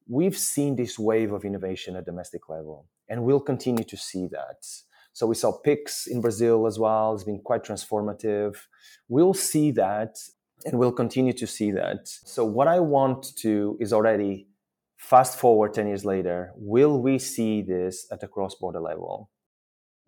[0.09, 4.67] we've seen this wave of innovation at domestic level, and we'll continue to see that.
[5.13, 7.15] So we saw Pix in Brazil as well.
[7.15, 8.57] It's been quite transformative.
[9.09, 10.17] We'll see that
[10.65, 12.07] and we'll continue to see that.
[12.07, 14.49] So what I want to is already
[14.97, 19.31] fast forward 10 years later, will we see this at a cross-border level?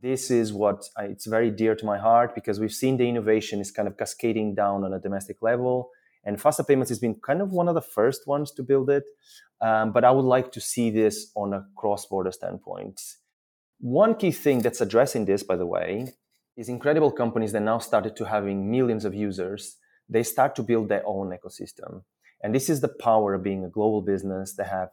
[0.02, 3.60] This is what I, it's very dear to my heart because we've seen the innovation
[3.60, 5.90] is kind of cascading down on a domestic level.
[6.24, 9.04] And faster payments has been kind of one of the first ones to build it.
[9.60, 13.00] Um, but I would like to see this on a cross-border standpoint.
[13.80, 16.12] One key thing that's addressing this, by the way,
[16.54, 20.90] is incredible companies that now started to having millions of users, they start to build
[20.90, 22.02] their own ecosystem.
[22.42, 24.54] And this is the power of being a global business.
[24.54, 24.90] They have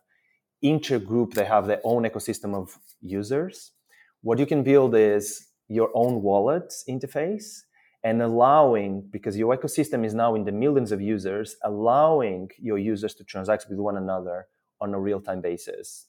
[0.64, 3.74] intergroup, they have their own ecosystem of users.
[4.22, 7.60] What you can build is your own wallet interface
[8.06, 13.14] and allowing, because your ecosystem is now in the millions of users, allowing your users
[13.16, 14.48] to transact with one another
[14.80, 16.07] on a real time basis.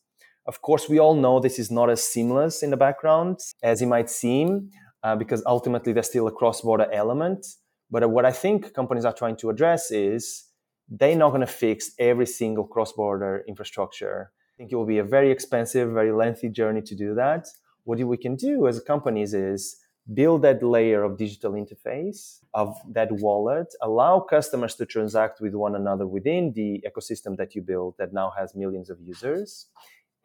[0.48, 3.87] Of course, we all know this is not as seamless in the background as it
[3.87, 4.70] might seem,
[5.02, 7.46] uh, because ultimately there's still a cross border element.
[7.90, 10.44] But what I think companies are trying to address is
[10.88, 14.32] they're not going to fix every single cross border infrastructure.
[14.32, 17.46] I think it will be a very expensive, very lengthy journey to do that.
[17.84, 19.76] What we can do as companies is
[20.14, 25.74] build that layer of digital interface of that wallet, allow customers to transact with one
[25.74, 29.66] another within the ecosystem that you build that now has millions of users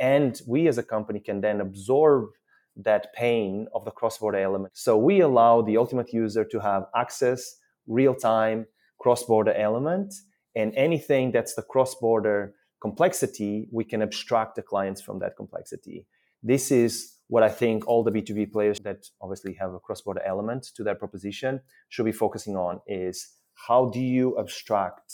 [0.03, 2.25] and we as a company can then absorb
[2.75, 4.73] that pain of the cross-border element.
[4.75, 7.55] So we allow the ultimate user to have access,
[7.87, 8.65] real-time,
[8.99, 10.13] cross-border element,
[10.55, 16.05] and anything that's the cross-border complexity, we can abstract the clients from that complexity.
[16.51, 20.63] This is what I think all the B2B players that obviously have a cross-border element
[20.75, 23.15] to their proposition should be focusing on is
[23.67, 25.13] how do you abstract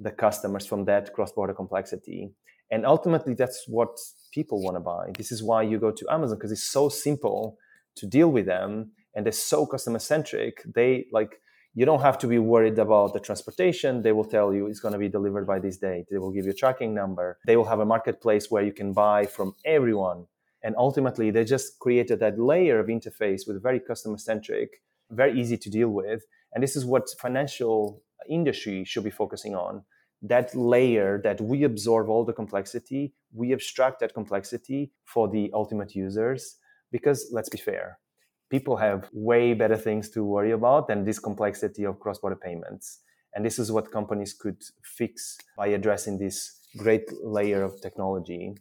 [0.00, 2.32] the customers from that cross-border complexity
[2.70, 3.98] and ultimately, that's what
[4.32, 5.10] people want to buy.
[5.16, 7.58] This is why you go to Amazon because it's so simple
[7.96, 10.62] to deal with them and they're so customer centric.
[10.74, 11.40] They like,
[11.74, 14.02] you don't have to be worried about the transportation.
[14.02, 16.06] They will tell you it's going to be delivered by this date.
[16.10, 17.38] They will give you a tracking number.
[17.46, 20.26] They will have a marketplace where you can buy from everyone.
[20.62, 25.58] And ultimately, they just created that layer of interface with very customer centric, very easy
[25.58, 26.24] to deal with.
[26.54, 29.84] And this is what financial industry should be focusing on
[30.24, 35.94] that layer that we absorb all the complexity, we abstract that complexity for the ultimate
[35.94, 36.56] users.
[36.90, 37.98] Because let's be fair,
[38.50, 43.00] people have way better things to worry about than this complexity of cross border payments.
[43.34, 48.54] And this is what companies could fix by addressing this great layer of technology.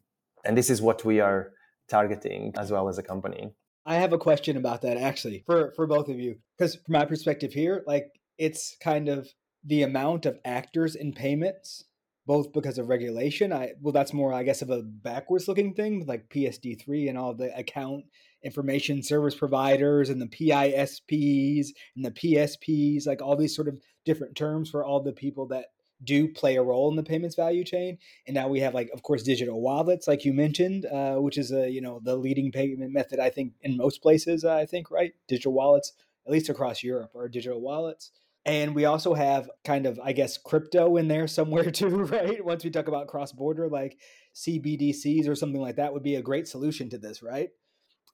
[0.43, 1.51] And this is what we are
[1.87, 3.53] targeting as well as a company.
[3.85, 7.05] I have a question about that actually for for both of you because from my
[7.05, 8.07] perspective here, like
[8.37, 9.27] it's kind of
[9.63, 11.85] the amount of actors in payments
[12.25, 13.51] both because of regulation.
[13.51, 17.17] I well, that's more, I guess, of a backwards looking thing, like PSD three and
[17.17, 18.05] all the account
[18.43, 24.35] information service providers and the PISPs and the PSPs, like all these sort of different
[24.35, 25.67] terms for all the people that
[26.03, 27.97] do play a role in the payments value chain.
[28.27, 31.51] And now we have, like, of course, digital wallets, like you mentioned, uh, which is
[31.51, 34.43] a you know the leading payment method I think in most places.
[34.43, 35.93] Uh, I think right, digital wallets,
[36.25, 38.11] at least across Europe, are digital wallets.
[38.45, 42.43] And we also have kind of, I guess, crypto in there somewhere too, right?
[42.43, 43.97] Once we talk about cross border, like
[44.35, 47.49] CBDCs or something like that would be a great solution to this, right?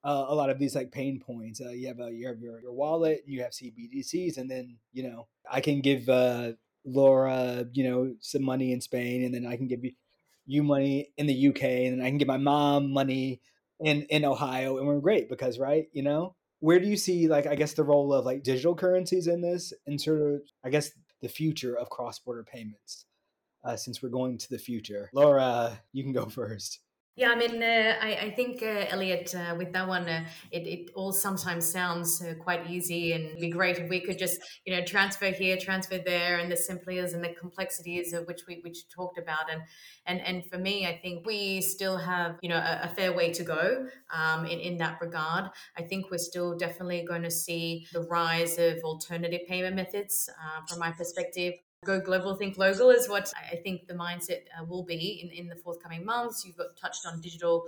[0.03, 1.59] Uh, a lot of these like pain points.
[1.61, 5.03] Uh, you have a, you have your, your wallet, you have CBDCs, and then you
[5.03, 6.53] know I can give uh,
[6.85, 9.91] Laura, you know, some money in Spain, and then I can give you
[10.45, 13.41] you money in the UK, and then I can give my mom money
[13.79, 17.47] in in Ohio, and we're great because right, you know, where do you see like
[17.47, 20.91] i guess the role of like digital currencies in this and sort of i guess
[21.21, 23.05] the future of cross-border payments
[23.63, 25.09] uh, since we're going to the future?
[25.13, 26.79] Laura you can go first
[27.15, 30.65] yeah, I mean, uh, I, I, think uh, Elliot, uh, with that one, uh, it,
[30.65, 34.73] it all sometimes sounds uh, quite easy and be great if we could just, you
[34.73, 38.87] know, transfer here, transfer there, and the simplies and the complexities of which we which
[38.87, 39.61] talked about, and
[40.05, 43.33] and and for me, I think we still have, you know, a, a fair way
[43.33, 45.49] to go um, in in that regard.
[45.77, 50.29] I think we're still definitely going to see the rise of alternative payment methods.
[50.29, 51.55] Uh, from my perspective,
[51.85, 55.47] go global, think local is what I think the mindset uh, will be in, in
[55.47, 56.45] the forthcoming months.
[56.45, 57.65] You've got touched on digital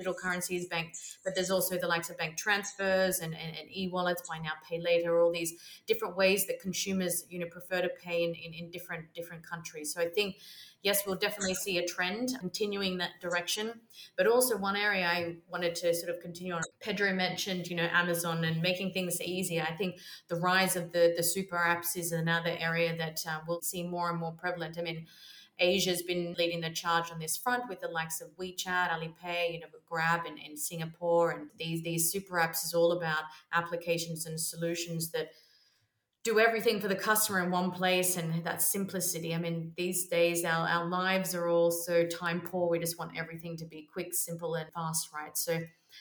[0.00, 0.94] digital currencies, bank,
[1.24, 4.80] but there's also the likes of bank transfers and, and, and e-wallets, buy now, pay
[4.80, 5.52] later, all these
[5.86, 9.92] different ways that consumers, you know, prefer to pay in, in, in different different countries.
[9.92, 10.36] So I think
[10.82, 13.72] yes, we'll definitely see a trend continuing that direction.
[14.16, 16.62] But also one area I wanted to sort of continue on.
[16.80, 19.66] Pedro mentioned, you know, Amazon and making things easier.
[19.68, 19.98] I think
[20.28, 24.10] the rise of the the super apps is another area that uh, we'll see more
[24.10, 24.78] and more prevalent.
[24.78, 25.06] I mean.
[25.60, 29.60] Asia's been leading the charge on this front with the likes of WeChat, Alipay, you
[29.60, 34.40] know, Grab in, in Singapore, and these these super apps is all about applications and
[34.40, 35.30] solutions that
[36.22, 39.34] do everything for the customer in one place and that simplicity.
[39.34, 42.68] I mean, these days our, our lives are all so time poor.
[42.68, 45.36] We just want everything to be quick, simple, and fast, right?
[45.36, 45.58] So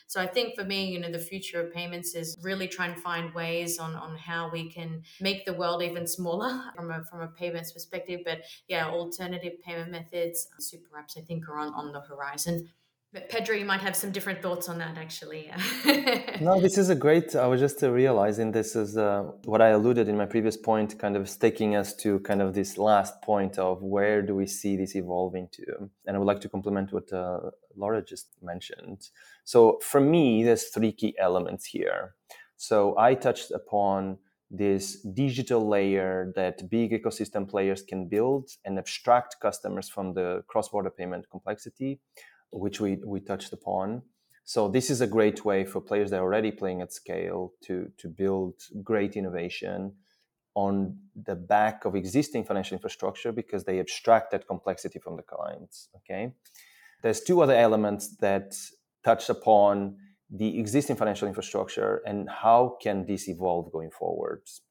[0.08, 3.02] so I think for me, you know, the future of payments is really trying to
[3.02, 7.22] find ways on, on how we can make the world even smaller from a from
[7.22, 8.22] a payments perspective.
[8.26, 12.70] But yeah, alternative payment methods, super apps I think are on, on the horizon.
[13.12, 15.52] But Pedro, you might have some different thoughts on that, actually.
[16.42, 17.36] no, this is a great.
[17.36, 21.16] I was just realizing this is uh, what I alluded in my previous point, kind
[21.16, 24.96] of taking us to kind of this last point of where do we see this
[24.96, 25.90] evolving to.
[26.06, 29.10] And I would like to complement what uh, Laura just mentioned.
[29.44, 32.14] So for me, there's three key elements here.
[32.58, 34.20] So I touched upon
[34.52, 40.90] this digital layer that big ecosystem players can build and abstract customers from the cross-border
[40.90, 42.00] payment complexity
[42.52, 44.02] which we, we touched upon.
[44.44, 47.92] So this is a great way for players that are already playing at scale to,
[47.98, 49.94] to build great innovation
[50.56, 55.90] on the back of existing financial infrastructure because they abstract that complexity from the clients.
[55.98, 56.34] Okay.
[57.04, 58.56] There's two other elements that
[59.04, 59.98] touch upon
[60.30, 64.62] the existing financial infrastructure and how can this evolve going forwards.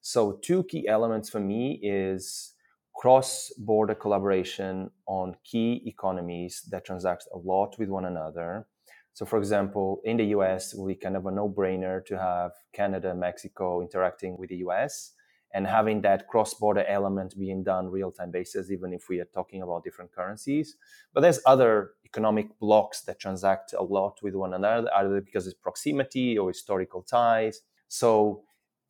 [0.00, 2.53] So two key elements for me is
[2.94, 8.66] cross-border collaboration on key economies that transact a lot with one another.
[9.12, 13.80] So, for example, in the US, we kind of a no-brainer to have Canada, Mexico
[13.82, 15.12] interacting with the US
[15.52, 19.84] and having that cross-border element being done real-time basis, even if we are talking about
[19.84, 20.76] different currencies.
[21.12, 25.54] But there's other economic blocks that transact a lot with one another, either because it's
[25.54, 27.60] proximity or historical ties.
[27.86, 28.42] So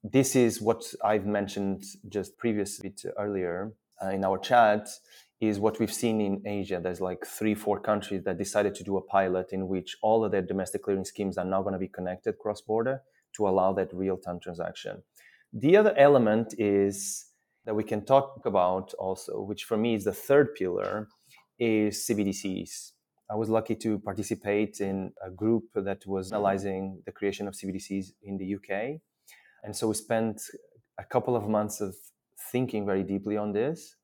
[0.03, 4.89] this is what I've mentioned just previously earlier uh, Uh, in our chat
[5.41, 6.81] is what we've seen in Asia.
[6.83, 10.33] There's like three, four countries that decided to do a pilot in which all of
[10.33, 13.03] their domestic clearing schemes are now going to be connected cross border
[13.37, 15.03] to allow that real time transaction.
[15.53, 17.27] The other element is
[17.65, 21.09] that we can talk about also, which for me is the third pillar,
[21.59, 22.93] is CBDCs.
[23.31, 28.13] I was lucky to participate in a group that was analyzing the creation of CBDCs
[28.23, 29.01] in the UK.
[29.63, 30.43] And so we spent
[30.99, 31.95] a couple of months of
[32.55, 33.97] thinking very deeply on this.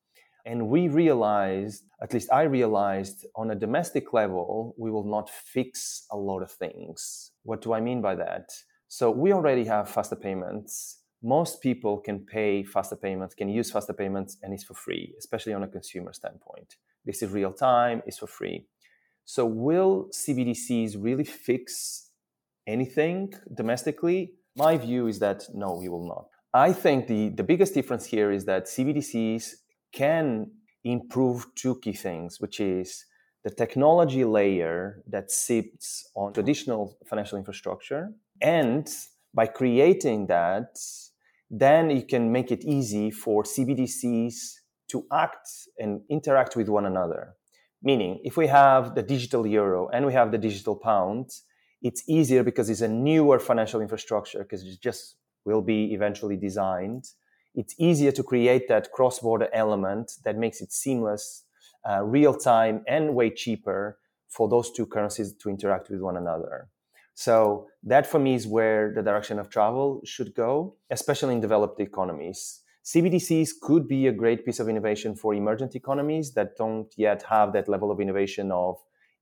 [0.44, 5.70] And we realized, at least I realized, on a domestic level, we will not fix
[6.10, 7.30] a lot of things.
[7.44, 8.46] What do I mean by that?
[8.88, 10.72] So we already have faster payments.
[11.22, 15.54] Most people can pay faster payments, can use faster payments, and it's for free, especially
[15.58, 16.70] on a consumer standpoint.
[17.04, 18.66] This is real time, it's for free.
[19.34, 21.62] So will CBDCs really fix
[22.66, 24.20] anything domestically?
[24.56, 26.28] My view is that no, we will not.
[26.52, 29.54] I think the, the biggest difference here is that CBDCs
[29.92, 30.50] can
[30.82, 33.04] improve two key things, which is
[33.44, 38.10] the technology layer that sits on traditional financial infrastructure.
[38.40, 38.88] And
[39.32, 40.76] by creating that,
[41.50, 44.54] then you can make it easy for CBDCs
[44.88, 45.48] to act
[45.78, 47.34] and interact with one another.
[47.82, 51.30] Meaning, if we have the digital euro and we have the digital pound,
[51.80, 57.04] it's easier because it's a newer financial infrastructure because it's just will be eventually designed.
[57.54, 61.44] It's easier to create that cross border element that makes it seamless,
[61.88, 66.68] uh, real time, and way cheaper for those two currencies to interact with one another.
[67.14, 71.80] So, that for me is where the direction of travel should go, especially in developed
[71.80, 72.60] economies.
[72.84, 77.52] CBDCs could be a great piece of innovation for emergent economies that don't yet have
[77.52, 78.78] that level of innovation of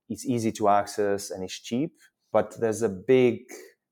[0.07, 1.99] it's easy to access and it's cheap.
[2.31, 3.41] But there's a big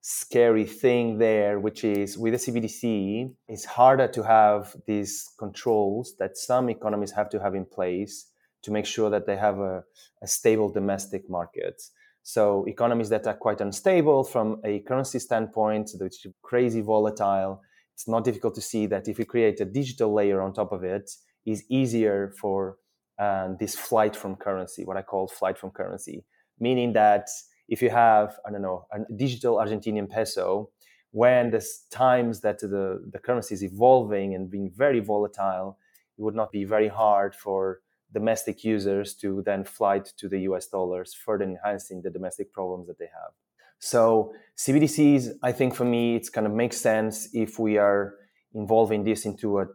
[0.10, 6.38] scary thing there, which is with the CBDC, it's harder to have these controls that
[6.38, 8.32] some economies have to have in place
[8.64, 9.84] to make sure that they have a,
[10.24, 11.82] a stable domestic market.
[12.24, 17.62] So economies that are quite unstable from a currency standpoint, which is crazy volatile,
[17.94, 20.86] it's not difficult to see that if we create a digital layer on top of
[20.86, 21.12] it,
[21.46, 22.78] is easier for
[23.20, 26.24] uh, this flight from currency, what I call flight from currency,
[26.62, 27.28] meaning that
[27.68, 30.70] if you have, I don't know, a digital Argentinian peso,
[31.12, 35.78] when the times that the, the currency is evolving and being very volatile,
[36.18, 37.82] it would not be very hard for
[38.14, 42.98] domestic users to then flight to the US dollars, further enhancing the domestic problems that
[42.98, 43.32] they have.
[43.80, 48.16] So CBDCs, I think for me, it's kind of makes sense if we are
[48.54, 49.66] involving this into a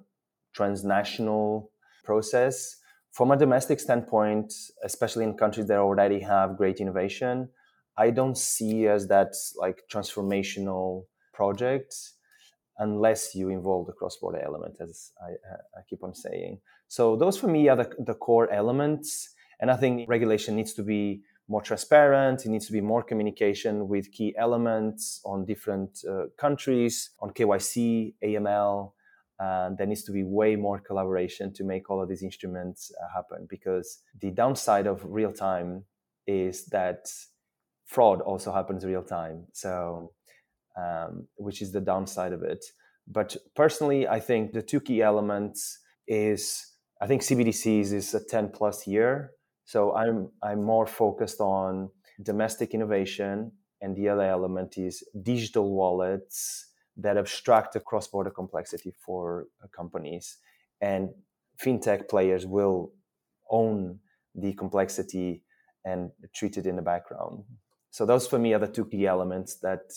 [0.55, 1.71] transnational
[2.05, 2.77] process.
[3.13, 7.49] From a domestic standpoint, especially in countries that already have great innovation,
[7.97, 11.95] I don't see as that like transformational project
[12.79, 15.31] unless you involve the cross-border element, as I,
[15.79, 16.59] I, keep on saying.
[16.89, 19.35] So those for me are the, the core elements.
[19.61, 22.45] And I think regulation needs to be more transparent.
[22.45, 28.15] It needs to be more communication with key elements on different uh, countries, on KYC,
[28.25, 28.93] AML.
[29.39, 33.09] And there needs to be way more collaboration to make all of these instruments uh,
[33.15, 35.85] happen because the downside of real time
[36.27, 37.11] is that
[37.93, 39.47] fraud also happens real time.
[39.53, 40.13] So,
[40.77, 42.65] um, which is the downside of it.
[43.07, 48.51] But personally, I think the two key elements is I think CBDCs is a 10
[48.51, 49.33] plus year.
[49.65, 51.91] So I'm I'm more focused on
[52.23, 59.47] domestic innovation, and the other element is digital wallets that abstract the cross-border complexity for
[59.63, 60.39] uh, companies,
[60.81, 61.11] and
[61.63, 62.93] fintech players will
[63.51, 63.99] own
[64.35, 65.43] the complexity
[65.85, 67.45] and treat it in the background.
[67.93, 69.93] So those for me are the two key elements that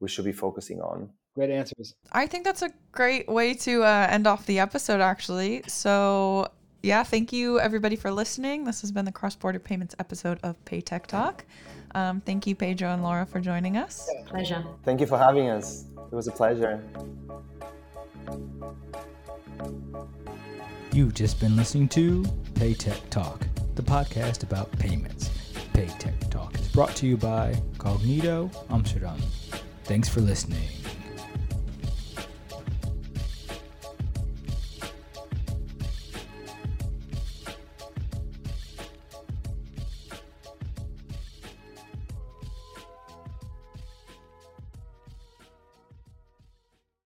[0.00, 1.08] we should be focusing on.
[1.34, 1.94] Great answers.
[2.12, 5.62] I think that's a great way to uh, end off the episode, actually.
[5.66, 6.48] So,
[6.82, 8.64] yeah, thank you everybody for listening.
[8.64, 11.46] This has been the cross border payments episode of PayTech Talk.
[11.94, 14.10] Um, thank you, Pedro and Laura, for joining us.
[14.26, 14.62] Pleasure.
[14.84, 15.86] Thank you for having us.
[16.12, 16.82] It was a pleasure.
[20.92, 22.24] You've just been listening to
[22.54, 25.30] PayTech Talk, the podcast about payments.
[25.72, 29.18] PayTech Talk is brought to you by Cognito Amsterdam.
[29.82, 30.77] Thanks for listening.